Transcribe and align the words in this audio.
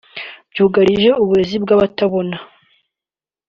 byugarije 0.51 1.09
uburezi 1.21 1.55
bw’abatabona 1.63 2.37